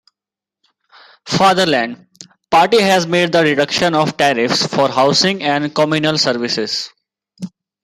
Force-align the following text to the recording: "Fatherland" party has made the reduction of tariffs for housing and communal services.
"Fatherland" 1.27 2.07
party 2.49 2.79
has 2.81 3.05
made 3.05 3.31
the 3.33 3.43
reduction 3.43 3.93
of 3.93 4.17
tariffs 4.17 4.65
for 4.65 4.89
housing 4.89 5.43
and 5.43 5.75
communal 5.75 6.17
services. 6.17 6.89